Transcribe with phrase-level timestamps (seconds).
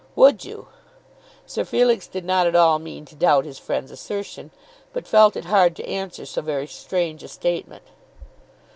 [0.15, 0.65] "Would you?"
[1.45, 4.49] Sir Felix did not at all mean to doubt his friend's assertion,
[4.93, 7.83] but felt it hard to answer so very strange a statement.